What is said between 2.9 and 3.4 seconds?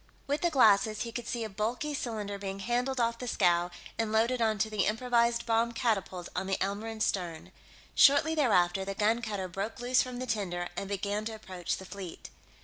off the